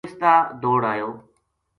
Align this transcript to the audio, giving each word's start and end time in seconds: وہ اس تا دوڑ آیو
وہ 0.03 0.05
اس 0.07 0.13
تا 0.21 0.33
دوڑ 0.61 0.81
آیو 0.91 1.09